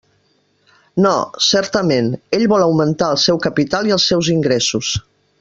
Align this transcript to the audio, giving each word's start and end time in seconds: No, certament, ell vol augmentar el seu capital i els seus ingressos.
No, 1.05 1.11
certament, 1.47 2.09
ell 2.39 2.47
vol 2.55 2.65
augmentar 2.69 3.11
el 3.17 3.21
seu 3.27 3.41
capital 3.45 3.91
i 3.91 3.95
els 3.99 4.09
seus 4.13 4.33
ingressos. 4.39 4.93